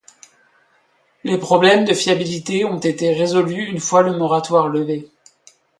[1.23, 5.07] Les problèmes de fiabilité ont été résolus une fois le moratoire levé.